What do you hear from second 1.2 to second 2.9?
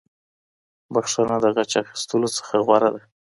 د غچ اخيستلو نه غوره